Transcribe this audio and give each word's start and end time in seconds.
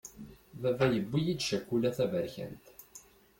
Baba 0.61 0.85
yewwi-yi-d 0.93 1.41
cakula 1.47 1.89
taberkant. 1.97 2.65